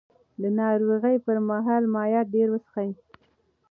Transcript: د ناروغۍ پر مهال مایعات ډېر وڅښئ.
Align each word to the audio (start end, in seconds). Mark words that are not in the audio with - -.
د 0.41 0.43
ناروغۍ 0.59 1.15
پر 1.25 1.37
مهال 1.49 1.83
مایعات 1.93 2.27
ډېر 2.35 2.47
وڅښئ. 2.51 2.89